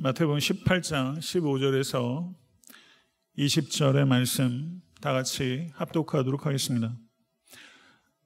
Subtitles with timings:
[0.00, 2.32] 마태복음 18장 15절에서
[3.36, 6.92] 20절의 말씀 다 같이 합독하도록 하겠습니다.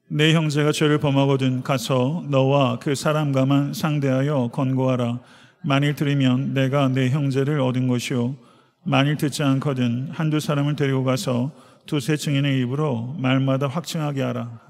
[0.07, 5.21] 내 형제가 죄를 범하거든 가서 너와 그 사람과만 상대하여 권고하라.
[5.63, 8.37] 만일 들으면 내가 내 형제를 얻은 것이요.
[8.85, 11.53] 만일 듣지 않거든 한두 사람을 데리고 가서
[11.87, 14.61] 두세 증인의 입으로 말마다 확증하게 하라.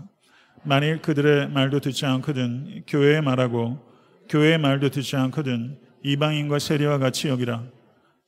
[0.62, 3.84] 만일 그들의 말도 듣지 않거든 교회의 말하고
[4.28, 7.64] 교회의 말도 듣지 않거든 이방인과 세리와 같이 여기라.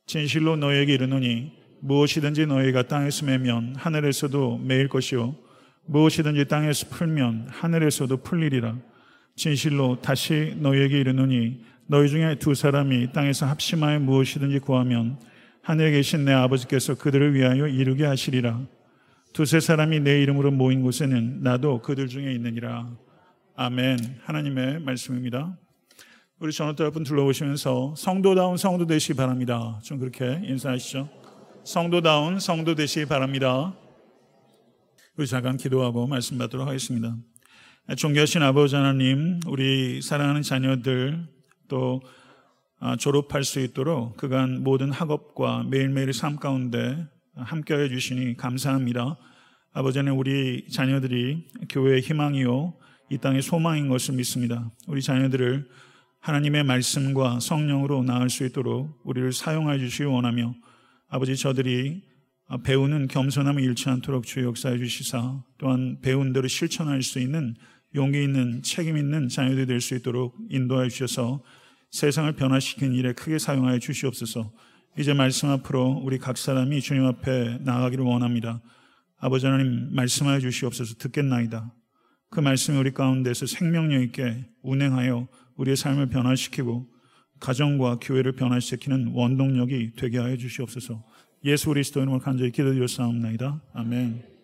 [0.05, 1.51] 진실로 너에게 이르노니
[1.81, 5.35] 무엇이든지 너희가 땅에서 매면 하늘에서도 매일 것이요
[5.85, 8.77] 무엇이든지 땅에서 풀면 하늘에서도 풀리리라.
[9.35, 15.19] 진실로 다시 너희에게 이르노니 너희 중에 두 사람이 땅에서 합심하여 무엇이든지 구하면
[15.61, 18.61] 하늘에 계신 내 아버지께서 그들을 위하여 이루게 하시리라.
[19.33, 22.89] 두세 사람이 내 이름으로 모인 곳에는 나도 그들 중에 있느니라.
[23.55, 23.97] 아멘.
[24.23, 25.57] 하나님의 말씀입니다.
[26.45, 29.79] 우리 전원도 여러분 둘러보시면서 성도다운 성도 되시기 바랍니다.
[29.83, 31.09] 좀 그렇게 인사하시죠.
[31.63, 33.75] 성도다운 성도 되시기 바랍니다.
[35.17, 37.17] 우리 잠깐 기도하고 말씀 받도록 하겠습니다.
[37.97, 41.27] 존귀하신 아버지 하나님, 우리 사랑하는 자녀들
[41.67, 42.03] 또
[42.79, 49.17] 아, 졸업할 수 있도록 그간 모든 학업과 매일매일 삶 가운데 함께해 주시니 감사합니다.
[49.73, 52.75] 아버지 는 우리 자녀들이 교회의 희망이요
[53.09, 54.69] 이 땅의 소망인 것을 믿습니다.
[54.85, 55.67] 우리 자녀들을
[56.25, 60.55] 하나님의 말씀과 성령으로 나을 수 있도록 우리를 사용하여 주시기 원하며
[61.07, 62.01] 아버지 저들이
[62.63, 67.53] 배우는 겸손함을 잃지 않도록 주 역사해 주시사 또한 배운 대로 실천할 수 있는
[67.93, 71.43] 용기 있는 책임 있는 자녀들이 될 수 있도록 인도하여 주셔서
[71.91, 74.51] 세상을 변화시키는 일에 크게 사용하여 주시옵소서
[74.97, 78.63] 이제 말씀 앞으로 우리 각 사람이 주님 앞에 나아가기를 원합니다.
[79.19, 81.71] 아버지 하나님 말씀하여 주시옵소서 듣겠나이다.
[82.31, 86.87] 그 말씀이 우리 가운데서 생명력 있게 운행하여 우리의 삶을 변화시키고
[87.39, 91.03] 가정과 교회를 변화시키는 원동력이 되게 하여 주시옵소서.
[91.43, 93.61] 예수 그리스도 이름으로 간절히 기도드렸사옵나이다.
[93.73, 94.35] 아멘.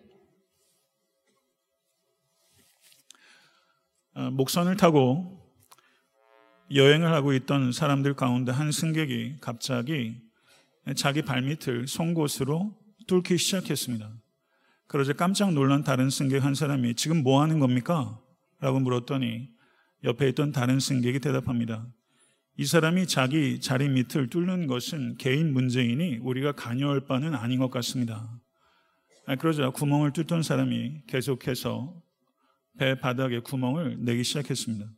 [4.14, 5.40] 아, 목선을 타고
[6.74, 10.16] 여행을 하고 있던 사람들 가운데 한 승객이 갑자기
[10.96, 12.74] 자기 발밑을 송곳으로
[13.06, 14.10] 뚫기 시작했습니다.
[14.86, 18.20] 그러자 깜짝 놀란 다른 승객 한 사람이 지금 뭐 하는 겁니까?
[18.60, 19.48] 라고 물었더니
[20.04, 21.86] 옆에 있던 다른 승객이 대답합니다.
[22.58, 28.40] 이 사람이 자기 자리 밑을 뚫는 것은 개인 문제이니 우리가 관여할 바는 아닌 것 같습니다.
[29.26, 32.02] 아, 그러자 구멍을 뚫던 사람이 계속해서
[32.78, 34.90] 배 바닥에 구멍을 내기 시작했습니다.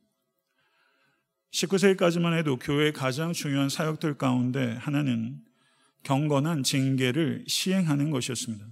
[1.52, 5.40] 19세기까지만 해도 교회의 가장 중요한 사역들 가운데 하나는
[6.02, 8.66] 경건한 징계를 시행하는 것이었습니다.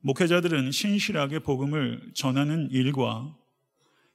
[0.00, 3.36] 목회자들은 신실하게 복음을 전하는 일과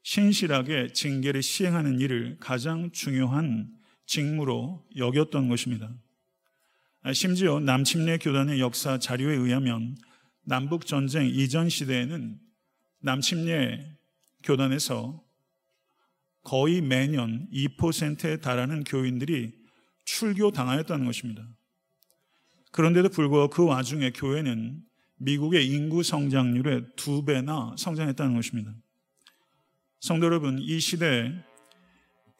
[0.03, 3.69] 신실하게 징계를 시행하는 일을 가장 중요한
[4.05, 5.93] 직무로 여겼던 것입니다.
[7.01, 9.95] 아, 심지어 남침례 교단의 역사 자료에 의하면
[10.43, 12.39] 남북 전쟁 이전 시대에는
[13.01, 13.97] 남침례
[14.43, 15.23] 교단에서
[16.43, 19.53] 거의 매년 2%에 달하는 교인들이
[20.05, 21.45] 출교 당하였다는 것입니다.
[22.71, 24.81] 그런데도 불구하고 그 와중에 교회는
[25.17, 28.73] 미국의 인구 성장률의 두 배나 성장했다는 것입니다.
[29.99, 31.33] 성도 여러분, 이 시대에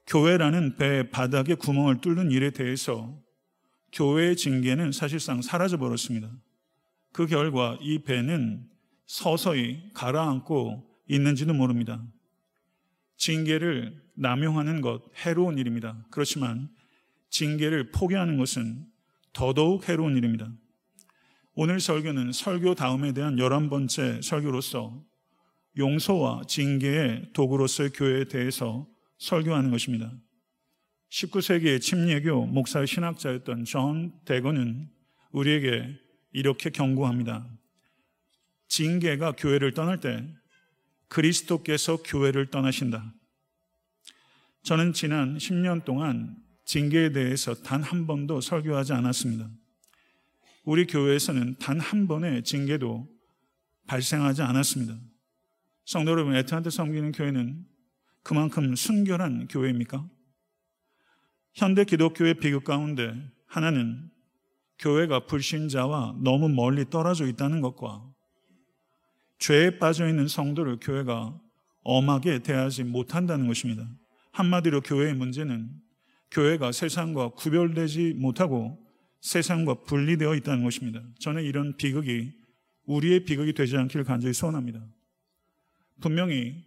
[0.06, 3.20] 교회라는 배 바닥에 구멍을 뚫는 일에 대해서
[3.92, 6.30] 교회의 징계는 사실상 사라져 버렸습니다.
[7.12, 8.70] 그 결과 이 배는
[9.08, 12.04] 서서히 가라앉고 있는지도 모릅니다.
[13.18, 16.06] 징계를 남용하는 것 해로운 일입니다.
[16.12, 16.70] 그렇지만
[17.30, 18.86] 징계를 포기하는 것은
[19.34, 20.52] 더더욱 해로운 일입니다.
[21.56, 25.04] 오늘 설교는 설교 다음에 대한 11번째 설교로서
[25.78, 28.88] 용서와 징계의 도구로서의 교회에 대해서
[29.20, 30.12] 설교하는 것입니다.
[31.10, 34.90] 19세기의 침례교 목사 신학자였던 존 대그는
[35.32, 35.98] 우리에게
[36.34, 37.48] 이렇게 경고합니다.
[38.68, 40.28] 징계가 교회를 떠날 때
[41.08, 43.14] 그리스도께서 교회를 떠나신다.
[44.64, 49.50] 저는 지난 10년 동안 징계에 대해서 단 한 번도 설교하지 않았습니다.
[50.66, 53.08] 우리 교회에서는 단 한 번의 징계도
[53.88, 55.00] 발생하지 않았습니다.
[55.88, 57.66] 성도 여러분, 에트한테 섬기는 교회는
[58.22, 60.06] 그만큼 순결한 교회입니까?
[61.54, 64.10] 현대 기독교의 비극 가운데 하나는
[64.80, 68.06] 교회가 불신자와 너무 멀리 떨어져 있다는 것과
[69.40, 71.40] 죄에 빠져 있는 성도를 교회가
[71.84, 73.90] 엄하게 대하지 못한다는 것입니다.
[74.34, 75.72] 한마디로 교회의 문제는
[76.32, 78.78] 교회가 세상과 구별되지 못하고
[79.22, 81.02] 세상과 분리되어 있다는 것입니다.
[81.20, 82.34] 저는 이런 비극이
[82.88, 84.86] 우리의 비극이 되지 않기를 간절히 소원합니다.
[86.02, 86.66] 분명히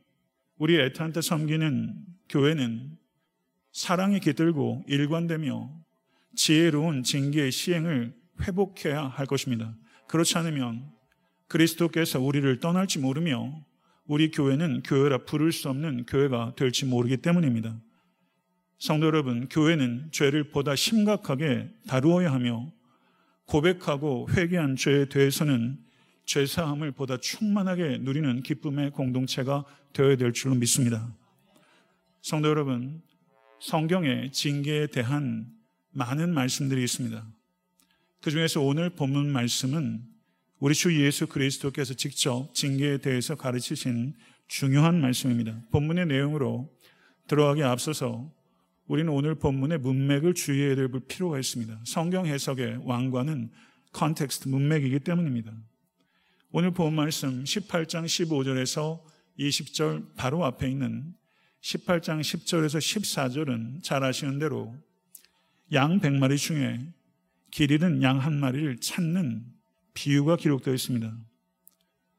[0.58, 1.94] 우리 애타한테 섬기는
[2.28, 2.98] 교회는
[3.72, 5.70] 사랑이 깃들고 일관되며
[6.36, 9.74] 지혜로운 징계의 시행을 회복해야 할 것입니다.
[10.08, 10.90] 그렇지 않으면
[11.48, 13.64] 그리스도께서 우리를 떠날지 모르며
[14.06, 17.76] 우리 교회는 교회라 부를 수 없는 교회가 될지 모르기 때문입니다.
[18.78, 22.72] 성도 여러분, 교회는 죄를 보다 심각하게 다루어야 하며
[23.46, 25.78] 고백하고 회개한 죄에 대해서는
[26.30, 31.12] 죄사함을 보다 충만하게 누리는 기쁨의 공동체가 되어야 될 줄로 믿습니다.
[32.22, 33.02] 성도 여러분,
[33.60, 35.48] 성경의 징계에 대한
[35.90, 37.26] 많은 말씀들이 있습니다.
[38.22, 40.04] 그 중에서 오늘 본문 말씀은
[40.60, 44.14] 우리 주 예수 그리스도께서 직접 징계에 대해서 가르치신
[44.46, 45.60] 중요한 말씀입니다.
[45.72, 46.72] 본문의 내용으로
[47.26, 48.30] 들어가기 앞서서
[48.86, 51.80] 우리는 오늘 본문의 문맥을 주의해야 될 필요가 있습니다.
[51.84, 53.50] 성경 해석의 왕관은
[53.92, 55.69] context 문맥이기 때문입니다.
[56.52, 59.00] 오늘 본 말씀 18장 15절에서
[59.38, 61.14] 20절 바로 앞에 있는
[61.62, 64.74] 18장 10절에서 14절은 잘 아시는 대로
[65.72, 66.80] 양 100마리 중에
[67.52, 69.44] 길 잃은 양 한 마리를 찾는
[69.94, 71.16] 비유가 기록되어 있습니다.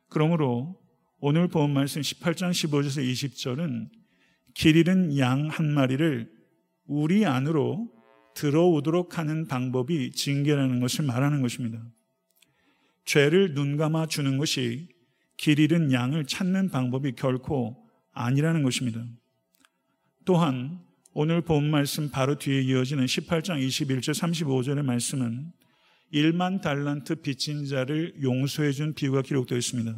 [0.08, 0.82] 그러므로
[1.20, 3.90] 오늘 본 말씀 18장 15절에서 20절은
[4.54, 6.32] 길 잃은 양 한 마리를
[6.86, 7.92] 우리 안으로
[8.36, 11.84] 들어오도록 하는 방법이 징계라는 것을 말하는 것입니다.
[13.06, 14.90] 죄를 눈감아 주는 것이
[15.38, 19.04] 길 잃은 양을 찾는 방법이 결코 아니라는 것입니다.
[20.26, 20.80] 또한
[21.14, 25.52] 오늘 본 말씀 바로 뒤에 이어지는 18장 21절 35절의 말씀은
[26.14, 29.98] 1만 달란트 빚진 자를 용서해 준 비유가 기록되어 있습니다.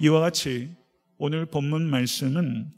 [0.00, 0.74] 이와 같이
[1.18, 2.72] 오늘 본문 말씀은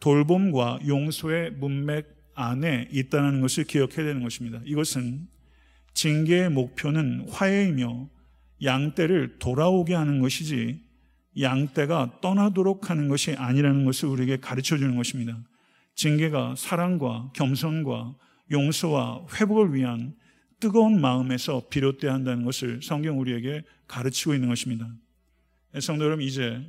[0.00, 4.60] 돌봄과 용서의 문맥 안에 있다는 것을 기억해야 되는 것입니다.
[4.64, 5.28] 이것은
[5.96, 8.10] 징계의 목표는 화해이며
[8.62, 10.84] 양떼를 돌아오게 하는 것이지
[11.40, 15.42] 양떼가 떠나도록 하는 것이 아니라는 것을 우리에게 가르쳐 주는 것입니다.
[15.94, 18.14] 징계가 사랑과 겸손과
[18.50, 20.14] 용서와 회복을 위한
[20.60, 24.86] 뜨거운 마음에서 비롯돼야 한다는 것을 성경 우리에게 가르치고 있는 것입니다.
[25.80, 26.62] 성도 여러분, 이제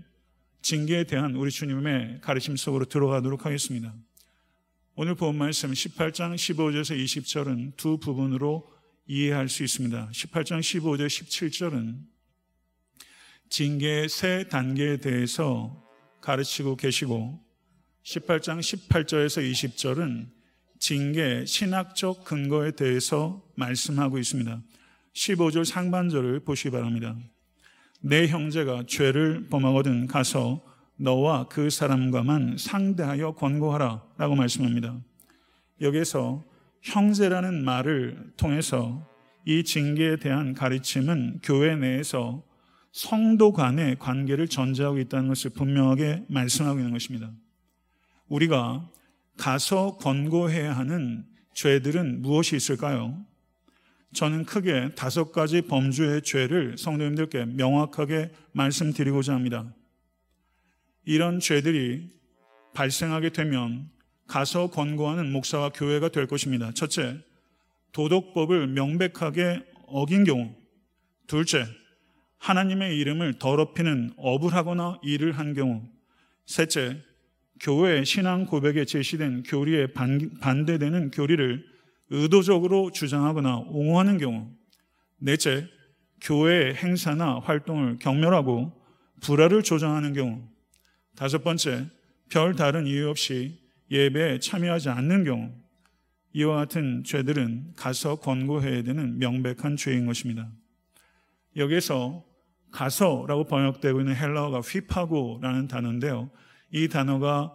[0.61, 3.93] 징계에 대한 우리 주님의 가르침 속으로 들어가도록 하겠습니다.
[4.95, 8.76] 오늘 본 말씀 18장 15절에서 20절은 두 부분으로
[9.07, 10.09] 이해할 수 있습니다.
[10.11, 11.97] 18장 15절 17절은
[13.49, 15.83] 징계의 세 단계에 대해서
[16.21, 17.39] 가르치고 계시고
[18.03, 20.29] 18장 18절에서 20절은
[20.79, 24.61] 징계 신학적 근거에 대해서 말씀하고 있습니다.
[25.13, 27.17] 15절 상반절을 보시기 바랍니다.
[28.01, 30.63] 내 형제가 죄를 범하거든 가서
[30.97, 34.99] 너와 그 사람과만 상대하여 권고하라 라고 말씀합니다.
[35.81, 36.43] 여기서
[36.81, 39.07] 형제라는 말을 통해서
[39.45, 42.43] 이 징계에 대한 가르침은 교회 내에서
[42.91, 47.31] 성도 간의 관계를 전제하고 있다는 것을 분명하게 말씀하고 있는 것입니다.
[48.27, 48.89] 우리가
[49.37, 53.23] 가서 권고해야 하는 죄들은 무엇이 있을까요?
[54.13, 59.73] 저는 크게 다섯 가지 범주의 죄를 성도님들께 명확하게 말씀드리고자 합니다.
[61.05, 62.09] 이런 죄들이
[62.73, 63.89] 발생하게 되면
[64.27, 66.71] 가서 권고하는 목사와 교회가 될 것입니다.
[66.73, 67.17] 첫째,
[67.93, 70.53] 도덕법을 명백하게 어긴 경우.
[71.27, 71.65] 둘째,
[72.37, 75.81] 하나님의 이름을 더럽히는 업을 하거나 일을 한 경우.
[76.45, 77.01] 셋째,
[77.59, 81.65] 교회 신앙 고백에 제시된 교리에 반대되는 교리를
[82.09, 84.51] 의도적으로 주장하거나 옹호하는 경우.
[85.17, 85.67] 넷째,
[86.21, 88.73] 교회의 행사나 활동을 경멸하고
[89.21, 90.47] 불화를 조장하는 경우.
[91.15, 91.87] 다섯 번째,
[92.29, 93.59] 별 다른 이유 없이
[93.91, 95.51] 예배에 참여하지 않는 경우.
[96.33, 100.51] 이와 같은 죄들은 가서 권고해야 되는 명백한 죄인 것입니다.
[101.55, 102.23] 여기서
[102.71, 106.29] 가서라고 번역되고 있는 헬라어가 휘파고라는 단어인데요.
[106.71, 107.53] 이 단어가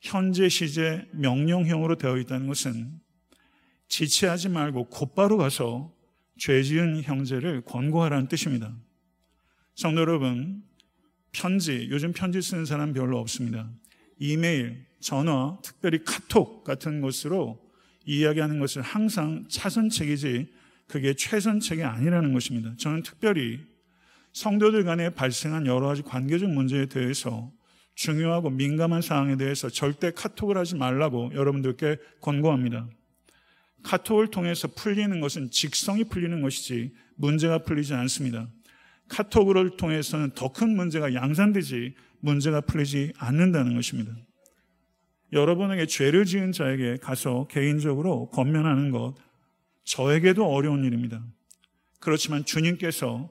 [0.00, 3.00] 현재 시제 명령형으로 되어 있다는 것은
[3.88, 5.94] 지체하지 말고 곧바로 가서
[6.38, 8.74] 죄 지은 형제를 권고하라는 뜻입니다.
[9.74, 10.62] 성도 여러분,
[11.32, 13.70] 편지, 요즘 편지 쓰는 사람 별로 없습니다.
[14.18, 17.58] 이메일, 전화, 특별히 카톡 같은 것으로
[18.04, 20.52] 이야기하는 것을 항상 차선책이지
[20.86, 22.74] 그게 최선책이 아니라는 것입니다.
[22.78, 23.60] 저는 특별히
[24.32, 27.52] 성도들 간에 발생한 여러 가지 관계적 문제에 대해서
[27.94, 32.88] 중요하고 민감한 사항에 대해서 절대 카톡을 하지 말라고 여러분들께 권고합니다.
[33.82, 38.48] 카톡을 통해서 풀리는 것은 직성이 풀리는 것이지 문제가 풀리지 않습니다.
[39.08, 44.12] 카톡을 통해서는 더 큰 문제가 양산되지 문제가 풀리지 않는다는 것입니다.
[45.32, 49.14] 여러분에게 죄를 지은 자에게 가서 개인적으로 권면하는 것
[49.84, 51.24] 저에게도 어려운 일입니다.
[52.00, 53.30] 그렇지만 주님께서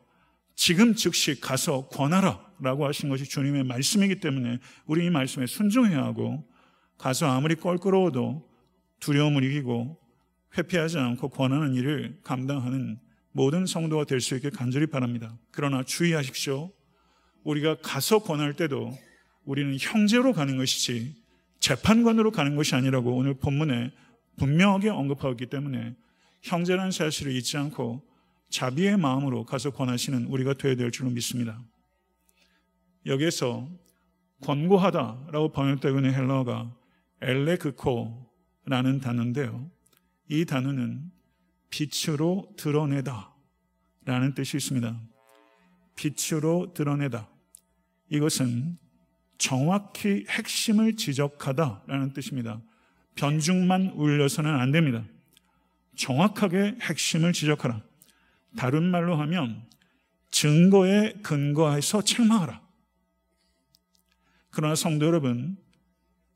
[0.55, 6.47] 지금 즉시 가서 권하라 라고 하신 것이 주님의 말씀이기 때문에 우리 이 말씀에 순종해야 하고
[6.97, 8.47] 가서 아무리 껄끄러워도
[8.99, 9.99] 두려움을 이기고
[10.57, 12.99] 회피하지 않고 권하는 일을 감당하는
[13.31, 15.37] 모든 성도가 될 수 있게 간절히 바랍니다.
[15.51, 16.71] 그러나 주의하십시오.
[17.43, 18.97] 우리가 가서 권할 때도
[19.45, 21.15] 우리는 형제로 가는 것이지
[21.59, 23.91] 재판관으로 가는 것이 아니라고 오늘 본문에
[24.37, 25.95] 분명하게 언급하고 있기 때문에
[26.43, 28.05] 형제라는 사실을 잊지 않고
[28.49, 31.61] 자비의 마음으로 가서 권하시는 우리가 되어야 될 줄로 믿습니다.
[33.05, 33.67] 여기에서
[34.41, 36.73] 권고하다라고 번역되고 있는 헬라어가
[37.21, 39.69] 엘레그코라는 단어인데요.
[40.29, 41.11] 이 단어는
[41.69, 43.33] 빛으로 드러내다
[44.05, 45.01] 라는 뜻이 있습니다.
[45.95, 47.27] 빛으로 드러내다.
[48.09, 48.77] 이것은
[49.37, 52.61] 정확히 핵심을 지적하다 라는 뜻입니다.
[53.15, 55.03] 변죽만 울려서는 안 됩니다.
[55.95, 57.81] 정확하게 핵심을 지적하라.
[58.55, 59.63] 다른 말로 하면
[60.31, 62.61] 증거에 근거해서 책망하라.
[64.51, 65.57] 그러나 성도 여러분,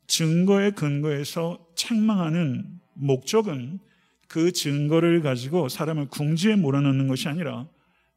[0.06, 3.80] 증거에 근거해서 책망하는 목적은
[4.28, 7.68] 그 증거를 가지고 사람을 궁지에 몰아넣는 것이 아니라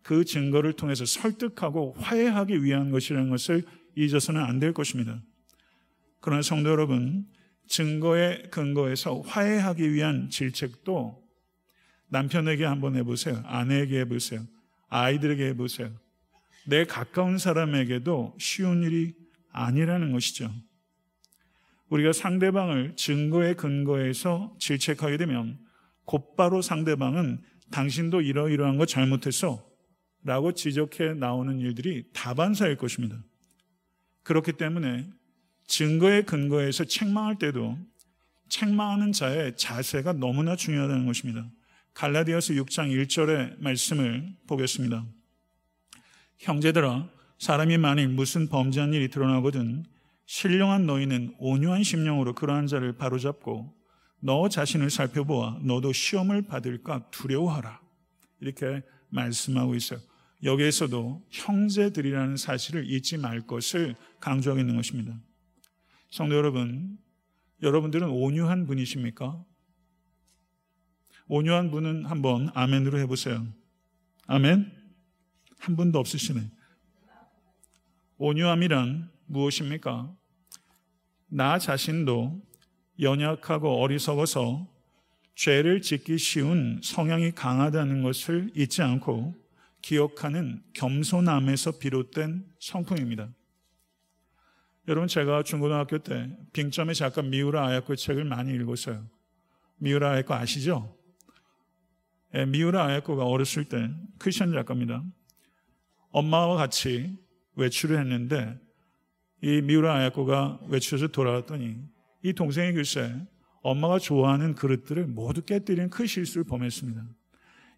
[0.01, 3.63] 그 증거를 통해서 설득하고 화해하기 위한 것이라는 것을
[3.95, 5.21] 잊어서는 안 될 것입니다.
[6.21, 7.27] 그러나 성도 여러분,
[7.67, 11.23] 증거에 근거해서 화해하기 위한 질책도
[12.09, 13.41] 남편에게 한번 해보세요.
[13.45, 14.45] 아내에게 해보세요.
[14.89, 15.91] 아이들에게 해보세요.
[16.67, 19.13] 내 가까운 사람에게도 쉬운 일이
[19.51, 20.51] 아니라는 것이죠.
[21.89, 25.59] 우리가 상대방을 증거에 근거해서 질책하게 되면
[26.05, 29.65] 곧바로 상대방은 당신도 이러이러한 거 잘못했어
[30.23, 33.23] 라고 지적해 나오는 일들이 다반사일 것입니다.
[34.25, 35.07] 그렇기 때문에
[35.67, 37.77] 증거에 근거해서 책망할 때도
[38.49, 41.47] 책망하는 자의 자세가 너무나 중요하다는 것입니다.
[41.93, 45.05] 갈라디아서 6장 1절의 말씀을 보겠습니다.
[46.39, 47.07] 형제들아
[47.39, 49.85] 사람이 만일 무슨 범죄한 일이 드러나거든
[50.25, 53.73] 신령한 너희는 온유한 심령으로 그러한 자를 바로잡고
[54.19, 57.79] 너 자신을 살펴보아 너도 시험을 받을까 두려워하라.
[58.41, 59.99] 이렇게 말씀하고 있어요.
[60.43, 65.17] 여기에서도 형제들이라는 사실을 잊지 말 것을 강조하고 있는 것입니다.
[66.09, 66.97] 성도 여러분,
[67.61, 69.43] 여러분들은 온유한 분이십니까?
[71.27, 73.45] 온유한 분은 한번 아멘으로 해보세요.
[74.27, 74.71] 아멘?
[75.57, 76.51] 한 분도 없으시네.
[78.17, 80.15] 온유함이란 무엇입니까?
[81.27, 82.41] 나 자신도
[83.01, 84.67] 연약하고 어리석어서
[85.35, 89.35] 죄를 짓기 쉬운 성향이 강하다는 것을 잊지 않고
[89.85, 93.29] 기억하는 겸손함에서 비롯된 성품입니다.
[94.87, 99.07] 여러분 제가 중고등학교 때 빙점의 작가 미우라 아야코 책을 많이 읽었어요.
[99.77, 100.97] 미우라 아야코 아시죠?
[102.33, 105.03] 예, 미우라 아야코가 어렸을 때 크리스천 작가입니다.
[106.09, 107.15] 엄마와 같이
[107.55, 108.59] 외출을 했는데
[109.43, 111.77] 이 미우라 아야코가 외출해서 돌아왔더니
[112.23, 113.15] 이 동생이 글쎄
[113.61, 117.05] 엄마가 좋아하는 그릇들을 모두 깨뜨리는 큰 실수를 범했습니다.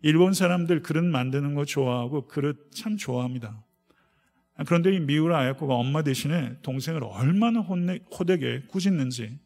[0.01, 3.63] 일본 사람들 그릇 만드는 거 좋아하고 그릇 참 좋아합니다.
[4.65, 9.39] 그런데 이 미우라 아야코가 엄마 대신에 동생을 얼마나 혼내, 호되게 꾸짖는지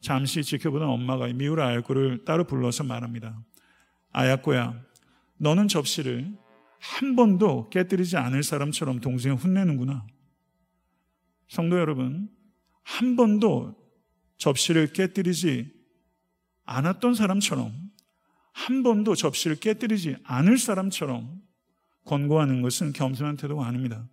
[0.00, 3.40] 잠시 지켜보던 엄마가 미우라 아야코를 따로 불러서 말합니다.
[4.12, 4.80] 아야코야,
[5.38, 6.36] 너는 접시를
[6.78, 10.06] 한 번도 깨뜨리지 않을 사람처럼 동생을 혼내는구나.
[11.48, 12.28] 성도 여러분,
[12.82, 13.74] 한 번도
[14.36, 15.72] 접시를 깨뜨리지
[16.64, 17.72] 않았던 사람처럼
[18.54, 21.42] 한 번도 접시를 깨뜨리지 않을 사람처럼
[22.04, 24.08] 권고하는 것은 겸손한 태도가 아닙니다.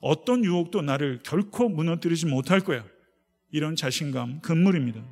[0.00, 2.84] 어떤 유혹도 나를 결코 무너뜨리지 못할 거야.
[3.50, 5.02] 이런 자신감, 금물입니다.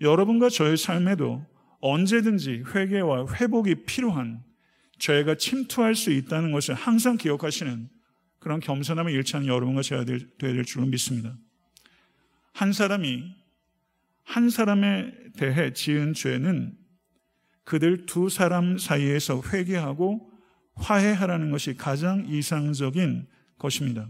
[0.00, 1.46] 여러분과 저의 삶에도
[1.80, 4.42] 언제든지 회개와 회복이 필요한
[4.98, 7.88] 죄가 침투할 수 있다는 것을 항상 기억하시는
[8.40, 11.36] 그런 겸손함을 않은 여러분과 제가 되어야 될 줄로 믿습니다.
[12.52, 13.32] 한 사람이
[14.24, 16.83] 한 사람에 대해 지은 죄는
[17.64, 20.30] 그들 두 사람 사이에서 회개하고
[20.74, 23.26] 화해하라는 것이 가장 이상적인
[23.58, 24.08] 것입니다.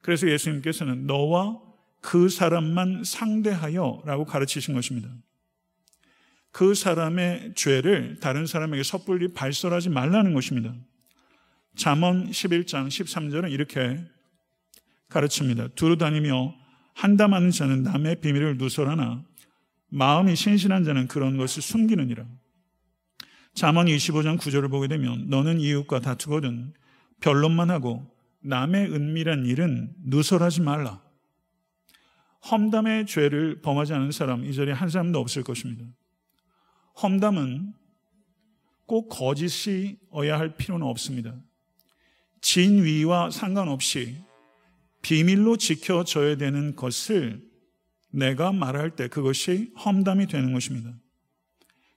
[0.00, 1.60] 그래서 예수님께서는 너와
[2.00, 5.08] 그 사람만 상대하여 라고 가르치신 것입니다.
[6.50, 10.74] 그 사람의 죄를 다른 사람에게 섣불리 발설하지 말라는 것입니다.
[11.76, 13.98] 잠언 11장 13절은 이렇게
[15.08, 15.68] 가르칩니다.
[15.68, 16.54] 두루 다니며
[16.94, 19.24] 한담하는 자는 남의 비밀을 누설하나
[19.88, 22.26] 마음이 신실한 자는 그런 것을 숨기느니라.
[23.54, 26.72] 잠언 25장 9절을 보게 되면 너는 이웃과 다투거든
[27.20, 31.02] 변론만 하고 남의 은밀한 일은 누설하지 말라.
[32.50, 35.84] 험담의 죄를 범하지 않은 사람 이 자리에 한 사람도 없을 것입니다.
[37.00, 37.74] 험담은
[38.86, 41.34] 꼭 거짓이어야 할 필요는 없습니다.
[42.40, 44.16] 진위와 상관없이
[45.02, 47.42] 비밀로 지켜져야 되는 것을
[48.10, 50.92] 내가 말할 때 그것이 험담이 되는 것입니다.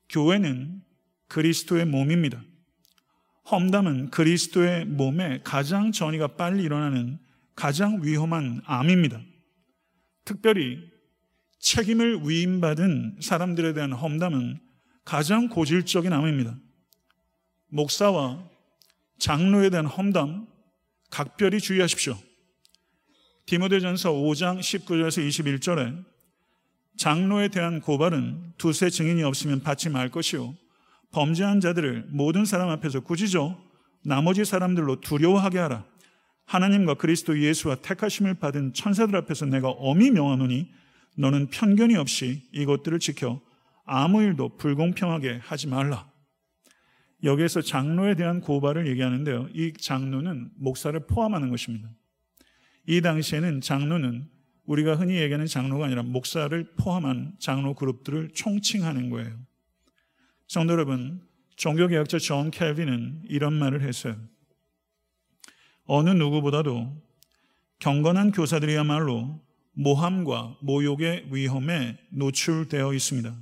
[0.10, 0.85] 교회는
[1.28, 2.44] 그리스도의 몸입니다.
[3.52, 7.20] 험담은 그리스도의 몸에 가장 전이가 빨리 일어나는
[7.56, 9.22] 가장 위험한 암입니다.
[10.24, 10.80] 특별히
[11.60, 14.60] 책임을 위임받은 사람들에 대한 험담은
[15.04, 16.58] 가장 고질적인 암입니다.
[17.68, 18.50] 목사와
[19.20, 20.48] 장로에 대한 험담
[21.12, 22.18] 각별히 주의하십시오.
[23.46, 26.04] 디모데전서 5장 19절에서 21절에
[26.98, 30.56] 장로에 대한 고발은 두세 증인이 없으면 받지 말 것이요
[31.16, 33.58] 범죄한 자들을 모든 사람 앞에서 꾸짖어
[34.04, 35.86] 나머지 사람들로 두려워하게 하라.
[36.46, 40.70] 하나님과 그리스도 예수와 택하심을 받은 천사들 앞에서 내가 엄히 명하노니
[41.18, 43.42] 너는 편견이 없이 이것들을 지켜
[43.86, 46.12] 아무 일도 불공평하게 하지 말라.
[47.24, 49.48] 여기에서 장로에 대한 고발을 얘기하는데요.
[49.54, 51.90] 이 장로는 목사를 포함하는 것입니다.
[52.88, 54.28] 이 당시에는 장로는
[54.66, 59.34] 우리가 흔히 얘기하는 장로가 아니라 목사를 포함한 장로 그룹들을 총칭하는 거예요.
[60.48, 61.22] 성도 여러분,
[61.56, 64.16] 종교개혁자 존 칼빈은 이런 말을 했어요.
[65.86, 67.02] 어느 누구보다도
[67.80, 69.42] 경건한 교사들이야말로
[69.74, 73.36] 모함과 모욕의 위험에 노출되어 있습니다.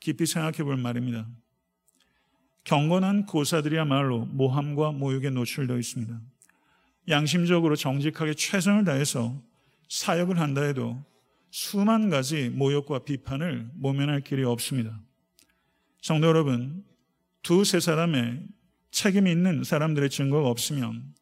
[0.00, 1.28] 깊이 생각해 볼 말입니다.
[2.64, 6.20] 경건한 교사들이야말로 모함과 모욕에 노출되어 있습니다.
[7.08, 9.40] 양심적으로 정직하게 최선을 다해서
[9.88, 11.04] 사역을 한다 해도
[11.54, 14.98] 수만 가지 모욕과 비판을 모면할 길이 없습니다.
[16.00, 16.82] 성도 여러분,
[17.42, 18.46] 두 세 사람의
[18.90, 21.14] 책임 있는 사람들의 증거가 없으면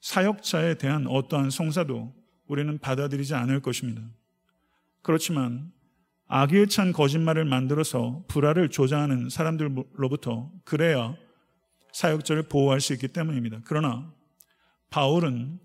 [0.00, 2.14] 사역자에 대한 어떠한 송사도
[2.46, 4.00] 우리는 받아들이지 않을 것입니다.
[5.02, 5.70] 그렇지만
[6.28, 11.14] 악의에 찬 거짓말을 만들어서 불화를 조장하는 사람들로부터 그래야
[11.92, 13.60] 사역자를 보호할 수 있기 때문입니다.
[13.64, 14.10] 그러나
[14.88, 15.58] 바울은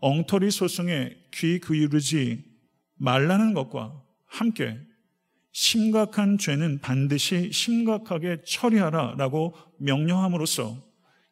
[0.00, 2.49] 엉터리 소송에 귀 기울이지
[3.00, 4.78] 말라는 것과 함께
[5.52, 10.76] 심각한 죄는 반드시 심각하게 처리하라 라고 명령함으로써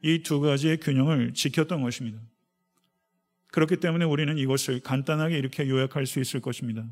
[0.02, 2.20] 이 두 가지의 균형을 지켰던 것입니다.
[3.48, 6.85] 그렇기 때문에 우리는 이것을 간단하게 이렇게 요약할 수 있을 것입니다.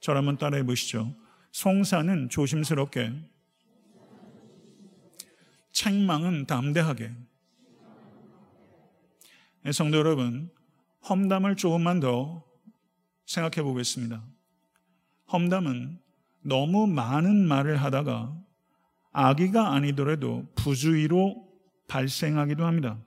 [0.00, 1.14] 저를 한번 따라해 보시죠.
[1.52, 3.12] 송사는 조심스럽게,
[5.72, 7.10] 책망은 담대하게,
[9.64, 10.50] 네, 성도 여러분,
[11.08, 12.44] 험담을 조금만 더
[13.26, 14.24] 생각해 보겠습니다.
[15.32, 15.98] 험담은
[16.42, 18.36] 너무 많은 말을 하다가
[19.12, 21.48] 악의가 아니더라도 부주의로
[21.88, 22.98] 발생하기도 합니다.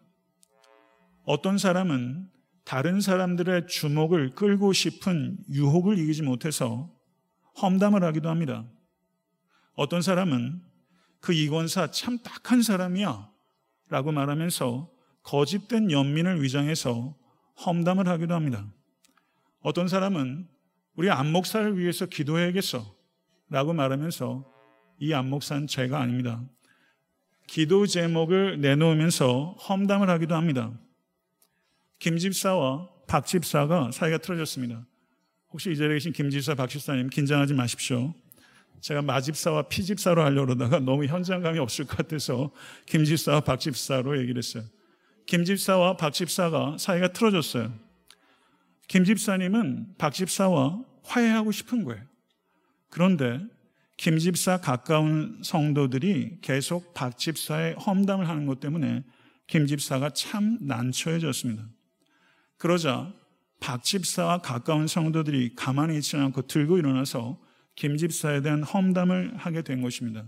[1.23, 2.29] 어떤 사람은
[2.63, 6.91] 다른 사람들의 주목을 끌고 싶은 유혹을 이기지 못해서
[7.61, 8.65] 험담을 하기도 합니다.
[9.75, 10.61] 어떤 사람은
[11.19, 13.29] 그 이권사 참 딱한 사람이야
[13.89, 14.91] 라고 말하면서
[15.23, 17.15] 거짓된 연민을 위장해서
[17.65, 18.67] 험담을 하기도 합니다.
[19.65, 20.47] 어떤 사람은
[20.95, 22.95] 우리 안목사를 위해서 기도해야겠어
[23.49, 24.45] 라고 말하면서
[24.99, 26.39] 이 안목사는 죄가 아닙니다.
[27.47, 30.71] 기도 제목을 내놓으면서 험담을 하기도 합니다.
[31.97, 34.85] 김 집사와 박 집사가 사이가 틀어졌습니다.
[35.51, 38.13] 혹시 이 자리에 계신 김 집사, 박 집사님 긴장하지 마십시오.
[38.81, 42.51] 제가 마 집사와 피 집사로 하려고 그러다가 너무 현장감이 없을 것 같아서
[42.85, 44.63] 김 집사와 박 집사로 얘기를 했어요.
[45.25, 47.84] 김 집사와 박 집사가 사이가 틀어졌어요.
[48.87, 52.03] 김 집사님은 박 집사와 화해하고 싶은 거예요.
[52.89, 53.39] 그런데
[53.97, 59.03] 김 집사 가까운 성도들이 계속 박 집사의 험담을 하는 것 때문에
[59.47, 61.67] 김 집사가 참 난처해졌습니다.
[62.57, 63.13] 그러자
[63.59, 67.39] 박 집사와 가까운 성도들이 가만히 있지 않고 들고 일어나서
[67.75, 70.25] 김 집사에 대한 험담을 하게 된 것입니다.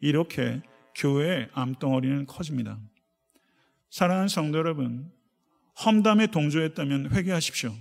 [0.00, 0.62] 이렇게
[0.94, 2.78] 교회의 암덩어리는 커집니다.
[3.90, 5.10] 사랑하는 성도 여러분,
[5.84, 7.74] 험담에 동조했다면 회개하십시오.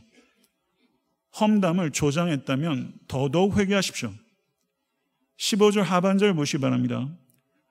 [1.39, 4.13] 험담을 조장했다면 더더욱 회개하십시오.
[5.37, 7.09] 15절 하반절 보시 바랍니다.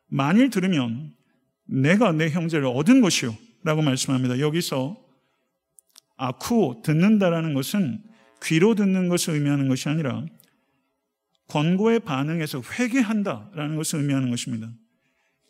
[0.08, 1.14] 만일 들으면
[1.64, 3.36] 내가 내 형제를 얻은 것이요.
[3.64, 4.40] 라고 말씀합니다.
[4.40, 4.96] 여기서
[6.16, 8.02] 아쿠, 듣는다라는 것은
[8.42, 10.26] 귀로 듣는 것을 의미하는 것이 아니라
[11.48, 14.68] 권고에 반응해서 회개한다라는 것을 의미하는 것입니다.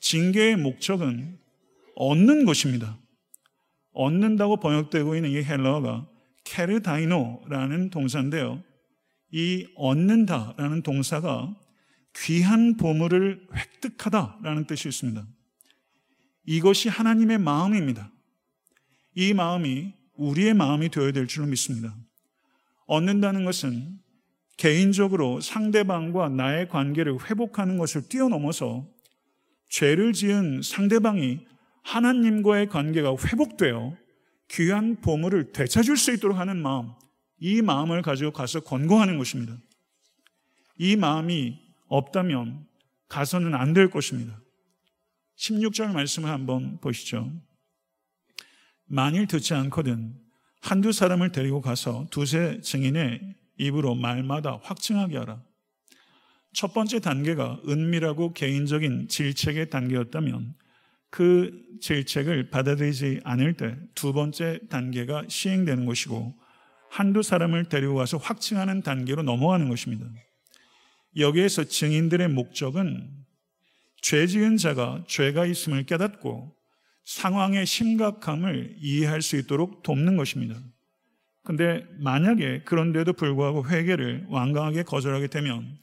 [0.01, 1.39] 징계의 목적은
[1.95, 2.99] 얻는 것입니다.
[3.93, 6.09] 얻는다고 번역되고 있는 이 헬러어가
[6.45, 8.63] 케르다이노라는 동사인데요.
[9.31, 11.55] 이 얻는다라는 동사가
[12.17, 15.27] 귀한 보물을 획득하다라는 뜻이 있습니다.
[16.45, 18.13] 이것이 하나님의 마음입니다.
[19.15, 21.97] 이 마음이 우리의 마음이 되어야 될 줄로 믿습니다.
[22.87, 23.99] 얻는다는 것은
[24.57, 28.87] 개인적으로 상대방과 나의 관계를 회복하는 것을 뛰어넘어서
[29.71, 31.41] 죄를 지은 상대방이
[31.83, 33.97] 하나님과의 관계가 회복되어
[34.53, 36.93] 귀한 보물을 되찾을 수 있도록 하는 마음,
[37.39, 39.57] 이 마음을 가지고 가서 권고하는 것입니다.
[40.79, 42.67] 이 마음이 없다면
[43.09, 44.39] 가서는 안 될 것입니다.
[45.37, 47.33] 16절 말씀을 한번 보시죠.
[48.87, 50.15] 만일 듣지 않거든
[50.61, 55.43] 한두 사람을 데리고 가서 두세 증인의 입으로 말마다 확증하게 하라.
[56.53, 60.55] 첫 번째 단계가 은밀하고 개인적인 질책의 단계였다면
[61.13, 66.35] 그 질책을 받아들이지 않을 때 두 번째 단계가 시행되는 것이고
[66.91, 70.07] 한두 사람을 데리고 가서 확증하는 단계로 넘어가는 것입니다.
[71.19, 73.11] 여기에서 증인들의 목적은
[74.01, 76.57] 죄 지은 자가 죄가 있음을 깨닫고
[77.05, 80.59] 상황의 심각함을 이해할 수 있도록 돕는 것입니다.
[81.45, 85.77] 근데 만약에 그런데도 불구하고 회개를 완강하게 거절하게 되면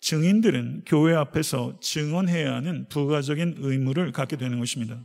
[0.00, 5.04] 증인들은 교회 앞에서 증언해야 하는 부가적인 의무를 갖게 되는 것입니다.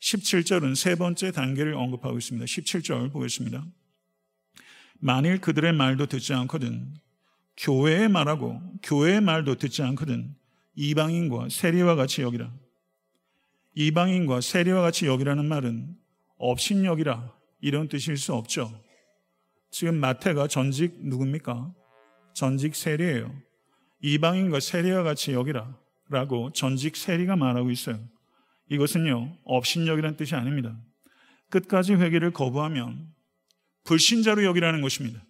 [0.00, 2.44] 17절은 세 번째 단계를 언급하고 있습니다.
[2.46, 3.64] 17절 보겠습니다.
[5.00, 6.94] 만일 그들의 말도 듣지 않거든
[7.56, 10.34] 교회의 말하고 교회의 말도 듣지 않거든
[10.74, 12.52] 이방인과 세리와 같이 여기라.
[13.74, 15.96] 이방인과 세리와 같이 여기라는 말은
[16.38, 18.82] 업신여기라 이런 뜻일 수 없죠.
[19.70, 21.74] 지금 마태가 전직 누굽니까?
[22.34, 23.47] 전직 세리예요.
[24.00, 25.76] 이방인과 세리와 같이 여기라
[26.08, 27.98] 라고 전직 세리가 말하고 있어요.
[28.70, 30.76] 이것은요, 업신여기란 뜻이 아닙니다.
[31.50, 33.12] 끝까지 회개를 거부하면
[33.84, 35.24] 불신자로 여기라는 것입니다.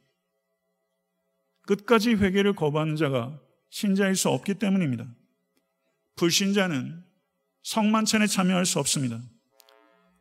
[1.62, 3.38] 끝까지 회개를 거부하는 자가
[3.70, 5.07] 신자일 수 없기 때문입니다.
[6.16, 7.04] 불신자는
[7.62, 9.20] 성만찬에 참여할 수 없습니다.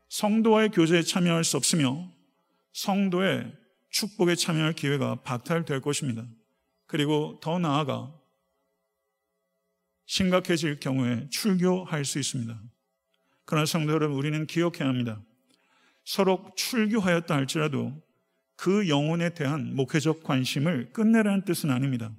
[0.10, 2.12] 성도와의 교제에 참여할 수 없으며
[2.74, 3.52] 성도의
[3.90, 6.26] 축복에 참여할 기회가 박탈될 것입니다.
[6.86, 8.14] 그리고 더 나아가
[10.08, 12.60] 심각해질 경우에 출교할 수 있습니다.
[13.46, 15.22] 그러나 성도 여러분, 우리는 기억해야 합니다.
[16.04, 17.93] 서로 출교하였다 할지라도
[18.56, 22.12] 그 영혼에 대한 목회적 관심을 끝내라는 뜻은 아닙니다.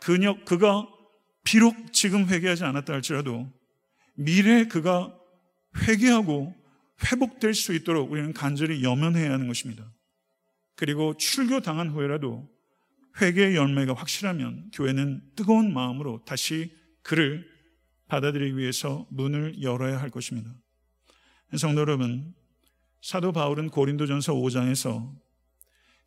[0.00, 0.86] 그녀, 그가
[1.42, 3.50] 비록 지금 회개하지 않았다 할지라도
[4.14, 5.14] 미래에 그가
[5.88, 6.54] 회개하고
[7.04, 9.90] 회복될 수 있도록 우리는 간절히 염원해야 하는 것입니다.
[10.76, 12.48] 그리고 출교당한 후에라도
[13.20, 16.72] 회개의 열매가 확실하면 교회는 뜨거운 마음으로 다시
[17.08, 17.48] 그를
[18.08, 20.54] 받아들이기 위해서 문을 열어야 할 것입니다.
[21.56, 22.34] 성도 여러분,
[23.00, 25.10] 사도 바울은 고린도전서 5장에서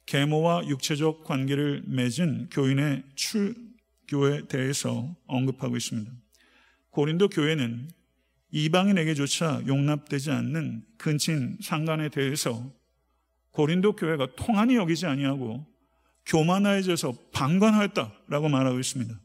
[0.06, 6.12] 계모와 육체적 관계를 맺은 교인의 출교에 대해서 언급하고 있습니다.
[6.92, 7.90] 고린도 교회는
[8.52, 12.72] 이방인에게조차 용납되지 않는 근친 상관에 대해서
[13.50, 15.66] 고린도 교회가 통한이 여기지 아니하고
[16.28, 19.20] 교만해져서 방관하였다라고 말하고 있습니다.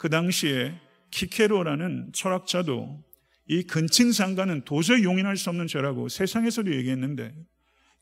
[0.00, 3.04] 그 당시에 키케로라는 철학자도
[3.48, 7.34] 이 근친 상관은 도저히 용인할 수 없는 죄라고 세상에서도 얘기했는데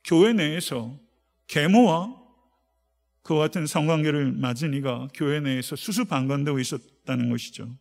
[0.05, 0.97] 교회 내에서
[1.49, 2.15] 계모와
[3.25, 7.77] 그와 같은 성관계를 맞은 이가 교회 내에서 수수방관되고 있었다는 것이죠.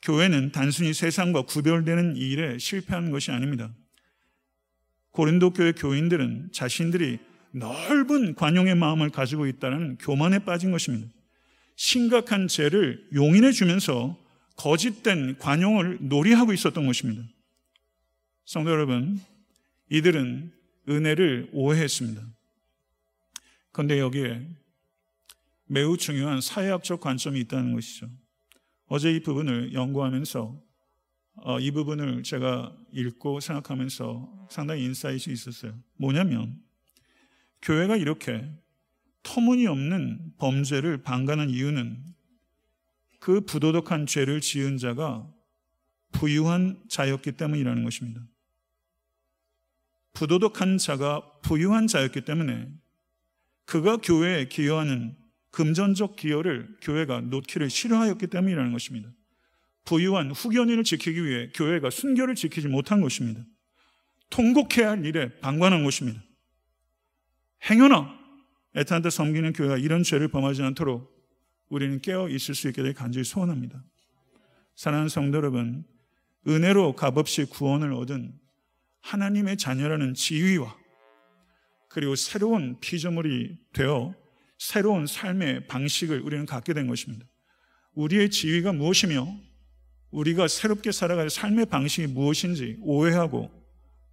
[0.00, 3.70] 교회는 단순히 세상과 구별되는 일에 실패한 것이 아닙니다.
[5.10, 7.18] 고린도 교회 교인들은 자신들이
[7.50, 11.12] 넓은 관용의 마음을 가지고 있다는 교만에 빠진 것입니다.
[11.76, 14.18] 심각한 죄를 용인해 주면서
[14.56, 17.22] 거짓된 관용을 놀이하고 있었던 것입니다.
[18.44, 19.20] 성도 여러분,
[19.90, 20.52] 이들은
[20.88, 22.22] 은혜를 오해했습니다.
[23.72, 24.46] 그런데 여기에
[25.66, 28.08] 매우 중요한 사회학적 관점이 있다는 것이죠.
[28.86, 30.62] 어제 이 부분을 연구하면서
[31.36, 35.76] 어, 이 부분을 제가 읽고 생각하면서 상당히 insight 있었어요.
[35.96, 36.60] 뭐냐면
[37.62, 38.48] 교회가 이렇게
[39.24, 42.04] 터무니없는 범죄를 방관한 이유는
[43.18, 45.28] 그 부도덕한 죄를 지은 자가
[46.12, 48.20] 부유한 자였기 때문이라는 것입니다.
[50.12, 52.68] 부도덕한 자가 부유한 자였기 때문에
[53.64, 55.16] 그가 교회에 기여하는
[55.50, 59.10] 금전적 기여를 교회가 놓기를 싫어하였기 때문이라는 것입니다.
[59.84, 63.42] 부유한 후견인을 지키기 위해 교회가 순결을 지키지 못한 것입니다.
[64.30, 66.22] 통곡해야 할 일에 방관한 것입니다.
[67.70, 68.23] 행여나
[68.76, 71.12] 애타한테 섬기는 교회가 이런 죄를 범하지 않도록
[71.68, 73.82] 우리는 깨어 있을 수 있게 될 간절히 소원합니다.
[74.74, 75.84] 사랑하는 성도 여러분,
[76.46, 78.34] 은혜로 값없이 구원을 얻은
[79.00, 80.76] 하나님의 자녀라는 지위와
[81.88, 84.14] 그리고 새로운 피조물이 되어
[84.58, 87.26] 새로운 삶의 방식을 우리는 갖게 된 것입니다.
[87.94, 89.26] 우리의 지위가 무엇이며
[90.10, 93.50] 우리가 새롭게 살아갈 삶의 방식이 무엇인지 오해하고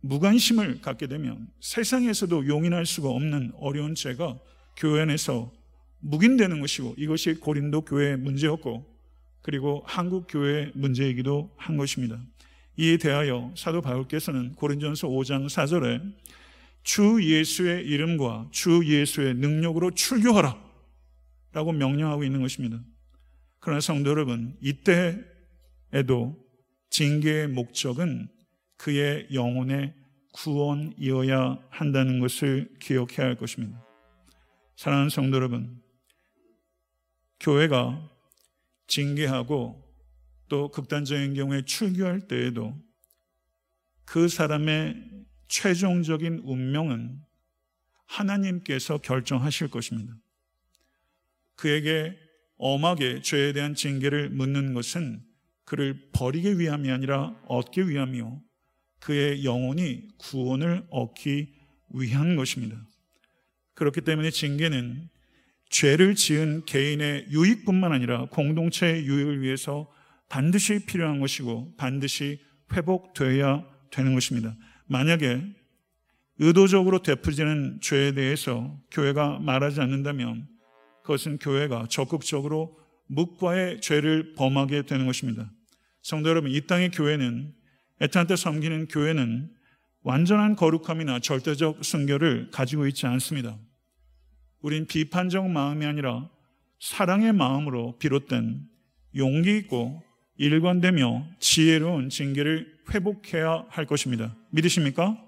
[0.01, 4.37] 무관심을 갖게 되면 세상에서도 용인할 수가 없는 어려운 죄가
[4.75, 5.51] 교회 안에서
[5.99, 8.85] 묵인되는 것이고 이것이 고린도 교회의 문제였고
[9.41, 12.19] 그리고 한국 교회의 문제이기도 한 것입니다.
[12.77, 16.13] 이에 대하여 사도 바울께서는 고린전서 5장 4절에
[16.83, 20.57] 주 예수의 이름과 주 예수의 능력으로 출교하라
[21.53, 22.79] 라고 명령하고 있는 것입니다.
[23.59, 26.35] 그러나 성도 여러분, 이때에도
[26.89, 28.29] 징계의 목적은
[28.81, 29.93] 그의 영혼의
[30.33, 33.79] 구원이어야 한다는 것을 기억해야 할 것입니다.
[34.75, 35.79] 사랑하는 성도 여러분,
[37.39, 38.09] 교회가
[38.87, 39.79] 징계하고
[40.49, 42.75] 또 극단적인 경우에 출교할 때에도
[44.03, 47.21] 그 사람의 최종적인 운명은
[48.07, 50.15] 하나님께서 결정하실 것입니다.
[51.55, 52.17] 그에게
[52.57, 55.23] 엄하게 죄에 대한 징계를 묻는 것은
[55.65, 58.41] 그를 버리기 위함이 아니라 얻기 위함이요.
[59.01, 61.53] 그의 영혼이 구원을 얻기
[61.89, 62.77] 위한 것입니다.
[63.73, 65.09] 그렇기 때문에 징계는
[65.69, 69.91] 죄를 지은 개인의 유익뿐만 아니라 공동체의 유익을 위해서
[70.29, 72.39] 반드시 필요한 것이고 반드시
[72.73, 74.55] 회복되어야 되는 것입니다.
[74.87, 75.41] 만약에
[76.39, 80.47] 의도적으로 되풀이되는 죄에 대해서 교회가 말하지 않는다면
[81.01, 85.51] 그것은 교회가 적극적으로 묵과의 죄를 범하게 되는 것입니다.
[86.01, 87.53] 성도 여러분, 이 땅의 교회는
[88.01, 89.51] 애타한테 섬기는 교회는
[90.01, 93.57] 완전한 거룩함이나 절대적 순결을 가지고 있지 않습니다.
[94.61, 96.27] 우린 비판적 마음이 아니라
[96.79, 98.67] 사랑의 마음으로 비롯된
[99.15, 100.01] 용기 있고
[100.37, 104.35] 일관되며 지혜로운 징계를 회복해야 할 것입니다.
[104.49, 105.23] 믿으십니까?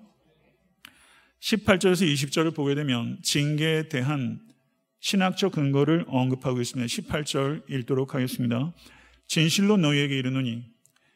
[1.42, 4.40] 18절에서 20절을 보게 되면 징계에 대한
[5.00, 6.88] 신학적 근거를 언급하고 있습니다.
[6.88, 8.74] 18절 읽도록 하겠습니다.
[9.28, 10.73] 진실로 너희에게 이르노니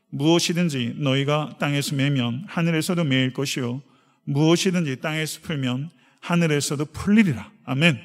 [0.10, 3.82] 무엇이든지 너희가 땅에서 매면 하늘에서도 매일 것이요
[4.24, 5.89] 무엇이든지 땅에서 풀면
[6.20, 7.52] 하늘에서도 풀리리라.
[7.65, 8.00] 아멘.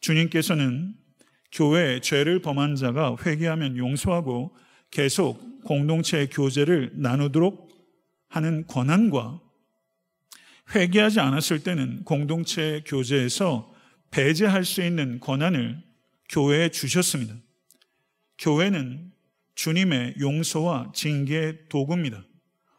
[0.00, 0.94] 주님께서는
[1.52, 4.56] 교회에 죄를 범한 자가 회개하면 용서하고
[4.90, 7.68] 계속 공동체의 교제를 나누도록
[8.28, 9.40] 하는 권한과
[10.74, 13.72] 회개하지 않았을 때는 공동체의 교제에서
[14.10, 15.82] 배제할 수 있는 권한을
[16.28, 17.34] 교회에 주셨습니다.
[18.38, 19.09] 교회는
[19.60, 22.24] 주님의 용서와 징계의 도구입니다.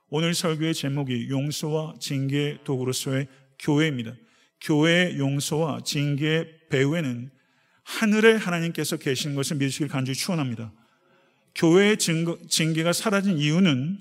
[0.10, 3.28] 오늘 설교의 제목이 용서와 징계의 도구로서의
[3.60, 4.16] 교회입니다.
[4.62, 7.30] 교회의 용서와 징계의 배후에는
[7.84, 10.74] 하늘의 하나님께서 계신 것을 믿으시길 간절히 추원합니다.
[11.54, 14.00] 교회의 징계가 사라진 이유는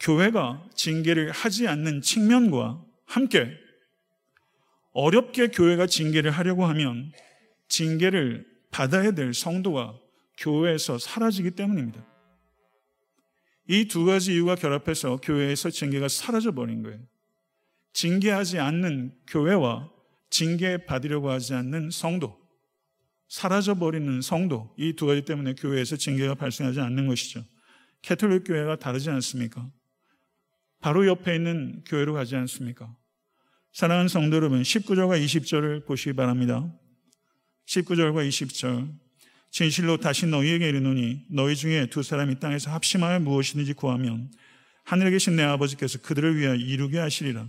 [0.00, 3.56] 교회가 징계를 하지 않는 측면과 함께
[4.92, 7.10] 어렵게 교회가 징계를 하려고 하면
[7.68, 9.98] 징계를 받아야 될 성도가
[10.40, 12.04] 교회에서 사라지기 때문입니다.
[13.68, 16.98] 이 두 가지 이유가 결합해서 교회에서 징계가 사라져 버린 거예요.
[17.92, 19.90] 징계하지 않는 교회와
[20.28, 22.36] 징계 받으려고 하지 않는 성도,
[23.28, 27.44] 사라져 버리는 성도, 이 두 가지 때문에 교회에서 징계가 발생하지 않는 것이죠.
[28.02, 29.70] 캐톨릭 교회가 다르지 않습니까?
[30.80, 32.96] 바로 옆에 있는 교회로 가지 않습니까?
[33.72, 36.72] 사랑하는 성도 여러분, 19절과 20절을 보시기 바랍니다.
[37.66, 39.09] 19절과 20절.
[39.50, 44.30] 진실로 다시 너희에게 이르노니 너희 중에 두 사람이 땅에서 합심하여 무엇이든지 구하면
[44.84, 47.46] 하늘에 계신 내 아버지께서 그들을 위하여 이루게 하시리라.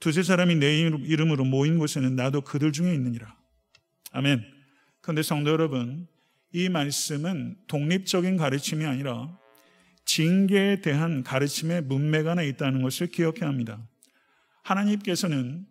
[0.00, 3.36] 두세 사람이 내 이름으로 모인 곳에는 나도 그들 중에 있느니라.
[4.12, 4.44] 아멘.
[5.00, 6.08] 그런데 성도 여러분,
[6.52, 9.38] 이 말씀은 독립적인 가르침이 아니라
[10.04, 13.80] 징계에 대한 가르침의 문맥 안에 있다는 것을 기억해야 합니다.
[14.64, 15.66] 하나님께서는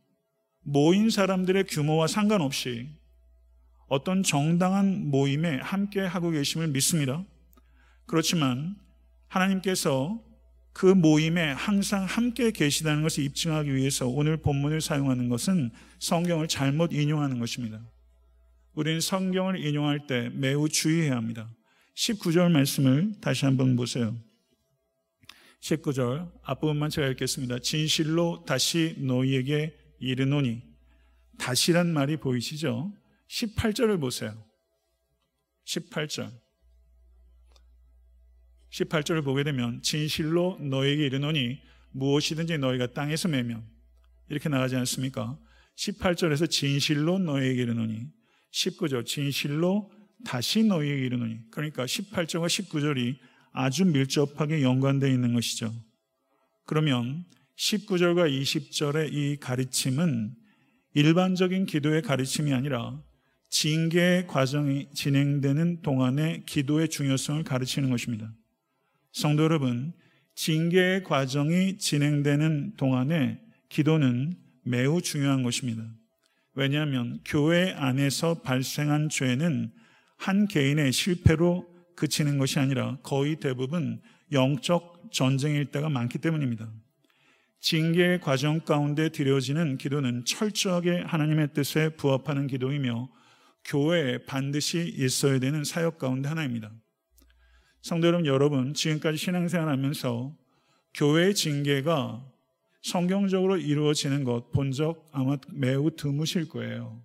[0.61, 2.89] 모인 사람들의 규모와 상관없이
[3.91, 7.25] 어떤 정당한 모임에 함께 하고 계심을 믿습니다.
[8.05, 8.77] 그렇지만
[9.27, 10.17] 하나님께서
[10.71, 17.37] 그 모임에 항상 함께 계시다는 것을 입증하기 위해서 오늘 본문을 사용하는 것은 성경을 잘못 인용하는
[17.37, 17.81] 것입니다.
[18.75, 21.49] 우리는 성경을 인용할 때 매우 주의해야 합니다.
[21.97, 24.15] 19절 말씀을 다시 한번 보세요.
[25.59, 27.59] 19절 앞부분만 제가 읽겠습니다.
[27.59, 30.61] 진실로 다시 너희에게 이르노니
[31.37, 32.93] 다시란 말이 보이시죠?
[33.31, 34.45] 18절을 보세요.
[35.65, 36.31] 18절.
[38.71, 43.65] 18절을 보게 되면 진실로 너에게 이르노니 무엇이든지 너희가 땅에서 매면
[44.29, 45.37] 이렇게 나가지 않습니까?
[45.77, 48.07] 18절에서 진실로 너에게 이르노니
[48.53, 49.91] 19절 진실로
[50.25, 53.17] 다시 너희에게 이르노니 그러니까 18절과 19절이
[53.53, 55.73] 아주 밀접하게 연관되어 있는 것이죠.
[56.65, 57.25] 그러면
[57.57, 60.35] 19절과 20절의 이 가르침은
[60.93, 63.01] 일반적인 기도의 가르침이 아니라
[63.51, 68.33] 징계 과정이 진행되는 동안의 기도의 중요성을 가르치는 것입니다.
[69.11, 69.91] 성도 여러분,
[70.33, 75.83] 징계 과정이 진행되는 동안에 기도는 매우 중요한 것입니다.
[76.55, 79.71] 왜냐하면 교회 안에서 발생한 죄는
[80.15, 86.71] 한 개인의 실패로 그치는 것이 아니라 거의 대부분 영적 전쟁일 때가 많기 때문입니다.
[87.59, 93.09] 징계 과정 가운데 드려지는 기도는 철저하게 하나님의 뜻에 부합하는 기도이며
[93.65, 96.71] 교회에 반드시 있어야 되는 사역 가운데 하나입니다.
[97.81, 100.35] 성도 여러분, 여러분 지금까지 신앙생활 하면서
[100.93, 102.27] 교회의 징계가
[102.81, 107.01] 성경적으로 이루어지는 것 본 적 아마 매우 드무실 거예요.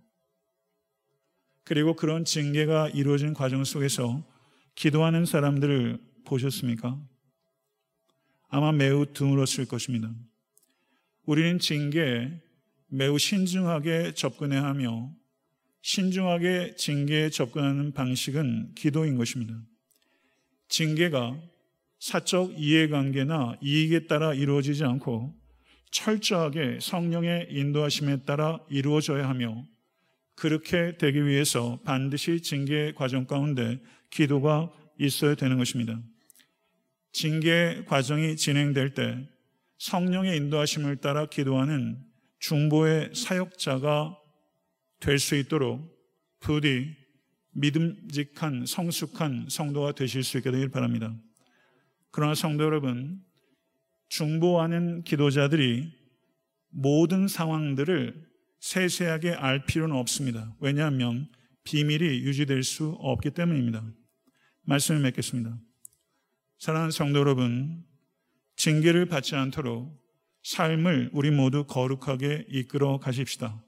[1.64, 4.25] 그리고 그런 징계가 이루어진 과정 속에서
[4.75, 7.01] 기도하는 사람들을 보셨습니까?
[8.49, 10.11] 아마 매우 드물었을 것입니다.
[11.25, 12.40] 우리는 징계에
[12.88, 15.12] 매우 신중하게 접근해야 하며
[15.87, 19.55] 신중하게 징계에 접근하는 방식은 기도인 것입니다.
[20.66, 21.40] 징계가
[22.01, 25.33] 사적 이해관계나 이익에 따라 이루어지지 않고
[25.92, 29.64] 철저하게 성령의 인도하심에 따라 이루어져야 하며
[30.35, 36.03] 그렇게 되기 위해서 반드시 징계 과정 가운데 기도가 있어야 되는 것입니다.
[37.12, 39.25] 징계 과정이 진행될 때
[39.79, 42.03] 성령의 인도하심을 따라 기도하는
[42.40, 44.26] 중보의 사역자가
[45.07, 45.88] 될 수 있도록
[46.40, 46.97] 부디
[47.53, 51.16] 믿음직한 성숙한 성도가 되실 수 있게 되길 바랍니다.
[52.11, 53.23] 그러나 성도 여러분,
[54.09, 55.92] 중보하는 기도자들이
[56.71, 58.27] 모든 상황들을
[58.59, 60.57] 세세하게 알 필요는 없습니다.
[60.59, 61.29] 왜냐하면
[61.62, 63.88] 비밀이 유지될 수 없기 때문입니다.
[64.62, 65.57] 말씀을 맺겠습니다.
[66.59, 67.85] 사랑하는 성도 여러분,
[68.57, 70.05] 징계를 받지 않도록
[70.42, 73.62] 삶을 우리 모두 거룩하게 이끌어 가십시다.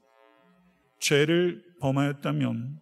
[0.99, 2.79] 죄를 범하였다면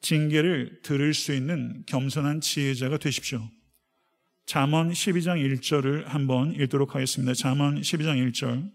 [0.00, 3.48] 징계를 들을 수 있는 겸손한 지혜자가 되십시오.
[4.46, 7.32] 잠언 12장 1절을 한번 읽도록 하겠습니다.
[7.32, 8.70] 잠언 12장 1절.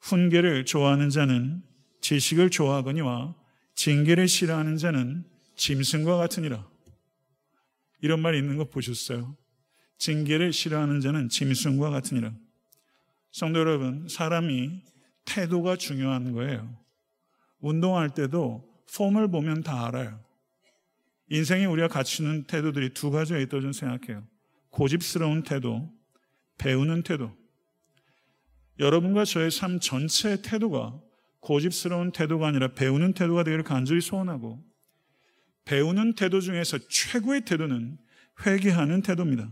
[0.00, 1.62] 훈계를 좋아하는 자는
[2.00, 3.34] 지식을 좋아하거니와
[3.74, 5.24] 징계를 싫어하는 자는
[5.56, 6.66] 짐승과 같으니라.
[8.00, 9.36] 이런 말 있는 거 보셨어요?
[9.98, 12.32] 징계를 싫어하는 자는 짐승과 같으니라.
[13.32, 14.80] 성도 여러분, 사람이
[15.24, 16.85] 태도가 중요한 거예요.
[17.60, 18.64] 운동할 때도
[18.94, 20.24] 폼을 보면 다 알아요.
[21.28, 24.26] 인생에 우리가 갖추는 태도들이 두 가지가 있다고 저는 생각해요.
[24.70, 25.92] 고집스러운 태도,
[26.58, 27.34] 배우는 태도.
[28.78, 31.00] 여러분과 저의 삶 전체의 태도가
[31.40, 34.62] 고집스러운 태도가 아니라 배우는 태도가 되기를 간절히 소원하고
[35.64, 37.98] 배우는 태도 중에서 최고의 태도는
[38.44, 39.50] 회개하는 태도입니다.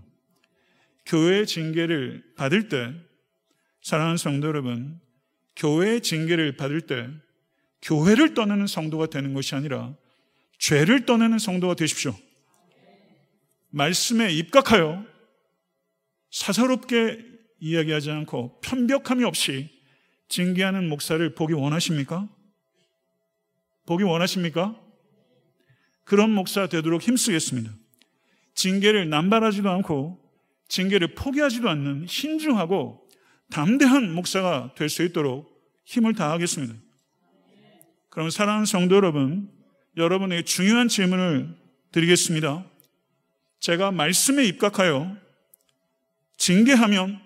[1.07, 2.95] 교회의 징계를 받을 때
[3.83, 5.01] 사랑하는 성도 여러분,
[5.57, 7.09] 교회의 징계를 받을 때
[7.85, 9.95] 교회를 떠나는 성도가 되는 것이 아니라
[10.59, 12.17] 죄를 떠나는 성도가 되십시오.
[13.71, 15.05] 말씀에 입각하여
[16.31, 17.25] 사사롭게
[17.61, 19.71] 이야기하지 않고 편벽함이 없이
[20.29, 22.29] 징계하는 목사를 보기 원하십니까?
[23.87, 24.81] 보기 원하십니까?
[26.05, 27.71] 그런 목사 되도록 힘쓰겠습니다.
[28.55, 30.21] 징계를 남발하지도 않고
[30.69, 33.07] 징계를 포기하지도 않는 신중하고
[33.51, 35.53] 담대한 목사가 될 수 있도록
[35.85, 36.75] 힘을 다하겠습니다.
[38.15, 39.51] 그럼 사랑하는 성도 여러분,
[39.97, 41.53] 여러분에게 중요한 질문을
[41.91, 42.65] 드리겠습니다.
[43.59, 45.17] 제가 말씀에 입각하여
[46.37, 47.21] 징계하면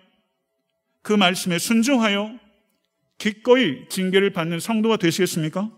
[1.03, 2.39] 그 말씀에 순종하여
[3.19, 5.71] 기꺼이 징계를 받는 성도가 되시겠습니까?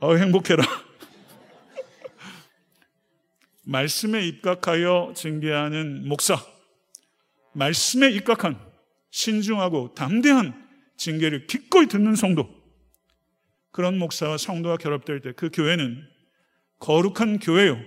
[0.00, 0.62] 어, 행복해라.
[3.64, 6.36] 말씀에 입각하여 징계하는 목사,
[7.54, 8.60] 말씀에 입각한
[9.10, 10.65] 신중하고 담대한
[10.96, 12.48] 징계를 기꺼이 듣는 성도,
[13.72, 16.02] 그런 목사와 성도가 결합될 때 그 교회는
[16.78, 17.78] 거룩한 교회요.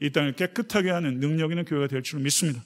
[0.00, 2.62] 이 땅을 깨끗하게 하는 능력 있는 교회가 될 줄 믿습니다.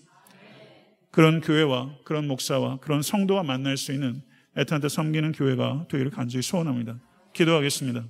[1.11, 4.23] 그런 교회와 그런 목사와 그런 성도와 만날 수 있는
[4.57, 7.01] 애타한테 섬기는 교회가 되기를 간절히 소원합니다.
[7.33, 8.09] 기도하겠습니다.